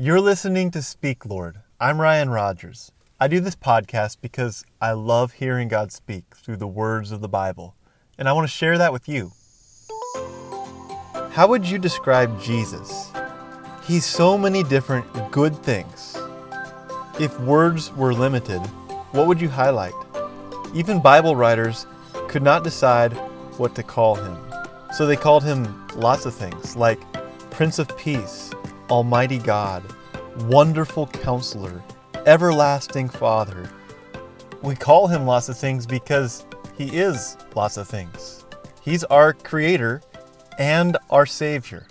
[0.00, 1.58] You're listening to Speak, Lord.
[1.80, 2.92] I'm Ryan Rogers.
[3.18, 7.28] I do this podcast because I love hearing God speak through the words of the
[7.28, 7.74] Bible,
[8.16, 9.32] and I want to share that with you.
[11.32, 13.10] How would you describe Jesus?
[13.82, 16.16] He's so many different good things.
[17.18, 18.60] If words were limited,
[19.10, 19.94] what would you highlight?
[20.76, 21.86] Even Bible writers
[22.28, 23.14] could not decide
[23.58, 24.38] what to call him.
[24.94, 27.00] So they called him lots of things, like
[27.50, 28.52] Prince of Peace,
[28.90, 29.82] Almighty God,
[30.42, 31.82] Wonderful Counselor,
[32.26, 33.70] Everlasting Father.
[34.62, 36.46] We call him lots of things because
[36.76, 38.46] he is lots of things.
[38.82, 40.00] He's our Creator
[40.58, 41.86] and our Savior.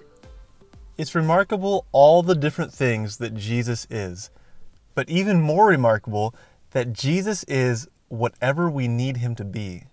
[0.97, 4.31] It's remarkable all the different things that Jesus is,
[4.95, 6.33] but even more remarkable
[6.71, 9.83] that Jesus is whatever we need him to be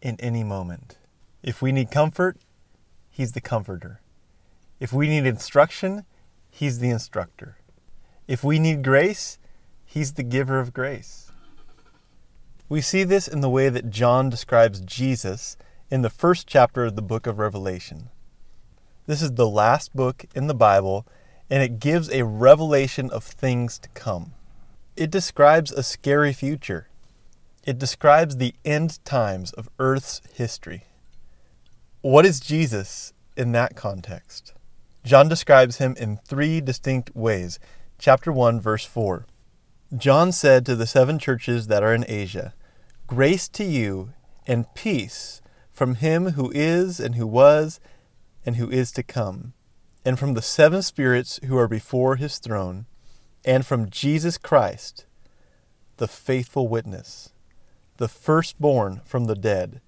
[0.00, 0.96] in any moment.
[1.42, 2.36] If we need comfort,
[3.10, 4.00] he's the comforter.
[4.78, 6.04] If we need instruction,
[6.52, 7.56] he's the instructor.
[8.28, 9.38] If we need grace,
[9.84, 11.32] he's the giver of grace.
[12.68, 15.56] We see this in the way that John describes Jesus
[15.90, 18.10] in the first chapter of the book of Revelation.
[19.06, 21.06] This is the last book in the Bible,
[21.50, 24.32] and it gives a revelation of things to come.
[24.96, 26.88] It describes a scary future.
[27.66, 30.84] It describes the end times of Earth's history.
[32.02, 34.54] What is Jesus in that context?
[35.04, 37.58] John describes him in three distinct ways.
[37.98, 39.26] Chapter 1, verse 4.
[39.96, 42.54] John said to the seven churches that are in Asia,
[43.06, 44.12] Grace to you
[44.46, 47.80] and peace from him who is and who was
[48.46, 49.52] and who is to come,
[50.04, 52.86] and from the seven spirits who are before his throne,
[53.44, 55.06] and from Jesus Christ,
[55.96, 57.32] the faithful witness
[57.98, 59.80] the firstborn from the dead,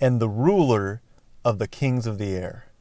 [0.00, 1.02] and the ruler
[1.44, 2.71] of the kings of the air.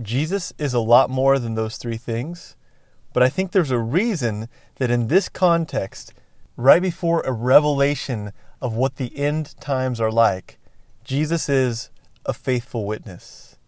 [0.00, 2.56] Jesus is a lot more than those three things,
[3.12, 6.14] but I think there's a reason that in this context,
[6.56, 10.58] right before a revelation of what the end times are like,
[11.04, 11.90] Jesus is
[12.24, 13.58] a faithful witness.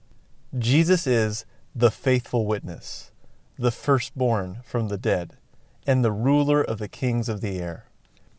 [0.58, 3.10] Jesus is the faithful witness,
[3.58, 5.36] the firstborn from the dead,
[5.86, 7.84] and the ruler of the kings of the air.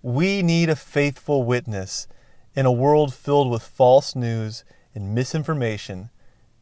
[0.01, 2.07] We need a faithful witness
[2.55, 4.63] in a world filled with false news
[4.95, 6.09] and misinformation.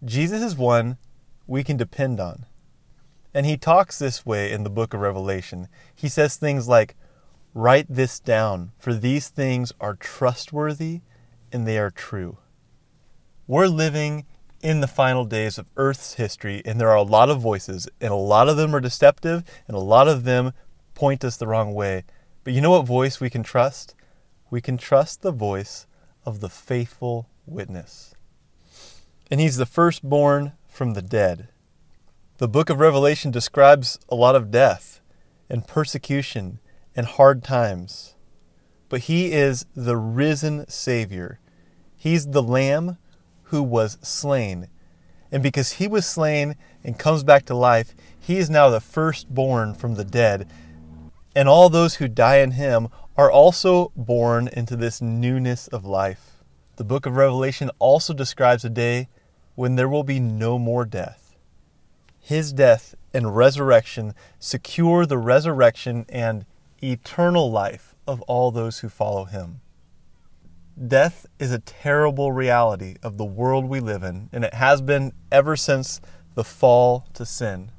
[0.04, 0.98] Jesus is one
[1.54, 2.48] we can depend on.
[3.32, 5.68] And he talks this way in the book of Revelation.
[5.94, 6.96] He says things like,
[7.54, 11.02] Write this down, for these things are trustworthy
[11.52, 12.40] and they are true.
[13.46, 14.26] We're living
[14.64, 18.12] in the final days of Earth's history, and there are a lot of voices, and
[18.12, 20.54] a lot of them are deceptive, and a lot of them
[20.96, 22.04] point us the wrong way.
[22.44, 23.94] But you know what voice we can trust?
[24.50, 25.86] We can trust the voice
[26.26, 28.16] of the faithful witness.
[29.30, 31.50] And he's the firstborn from the dead.
[32.38, 35.00] The book of Revelation describes a lot of death
[35.50, 36.60] and persecution
[36.96, 38.16] and hard times.
[38.90, 41.40] But he is the risen Savior.
[41.96, 42.98] He's the Lamb
[43.44, 44.68] who was slain.
[45.32, 49.74] And because he was slain and comes back to life, he is now the firstborn
[49.74, 50.50] from the dead
[51.36, 56.44] and all those who die in him are also born into this newness of life.
[56.76, 59.10] The book of Revelation also describes a day
[59.56, 61.36] when there will be no more death.
[62.20, 66.46] His death and resurrection secure the resurrection and
[66.82, 69.62] eternal life of all those who follow him.
[70.88, 75.14] Death is a terrible reality of the world we live in, and it has been
[75.32, 76.02] ever since
[76.34, 77.72] the fall to sin.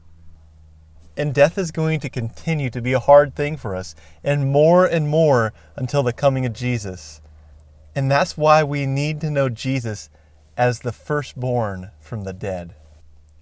[1.16, 4.86] And death is going to continue to be a hard thing for us, and more
[4.86, 7.20] and more until the coming of Jesus.
[7.96, 10.08] And that's why we need to know Jesus
[10.56, 12.74] as the firstborn from the dead.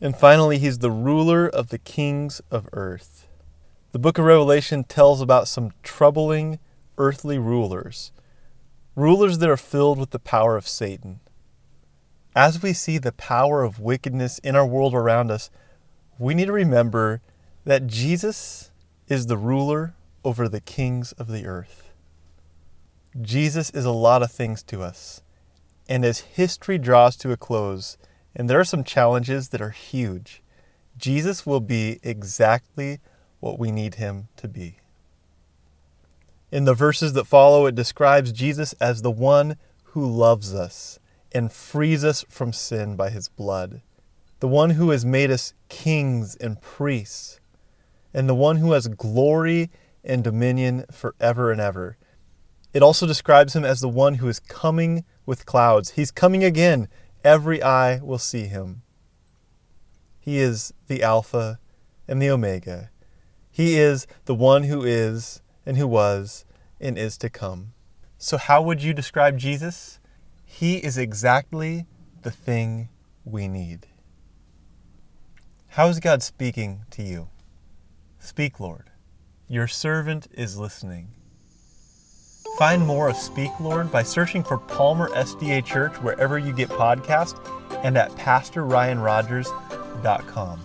[0.00, 3.28] And finally, he's the ruler of the kings of earth.
[3.92, 6.58] The book of Revelation tells about some troubling
[6.98, 8.12] earthly rulers,
[8.96, 11.20] rulers that are filled with the power of Satan.
[12.34, 15.50] As we see the power of wickedness in our world around us,
[16.18, 17.20] we need to remember
[17.64, 18.70] that Jesus
[19.08, 19.94] is the ruler
[20.24, 21.92] over the kings of the earth.
[23.20, 25.22] Jesus is a lot of things to us.
[25.88, 27.96] And as history draws to a close,
[28.34, 30.42] and there are some challenges that are huge,
[30.96, 33.00] Jesus will be exactly
[33.40, 34.78] what we need him to be.
[36.50, 40.98] In the verses that follow, it describes Jesus as the one who loves us
[41.32, 43.80] and frees us from sin by his blood,
[44.40, 47.40] the one who has made us kings and priests
[48.14, 49.70] and the one who has glory
[50.04, 51.96] and dominion forever and ever.
[52.72, 55.90] It also describes him as the one who is coming with clouds.
[55.90, 56.88] He's coming again.
[57.22, 58.82] Every eye will see him.
[60.18, 61.58] He is the Alpha
[62.08, 62.90] and the Omega.
[63.50, 66.44] He is the one who is, and who was,
[66.80, 67.74] and is to come.
[68.16, 70.00] So, how would you describe Jesus?
[70.44, 71.86] He is exactly
[72.22, 72.88] the thing
[73.24, 73.86] we need.
[75.68, 77.28] How is God speaking to you?
[78.18, 78.90] Speak, Lord.
[79.48, 81.14] Your servant is listening.
[82.56, 87.40] Find more of Speak Lord by searching for Palmer SDA Church wherever you get podcasts
[87.82, 90.60] and at PastorRyanRogers.com.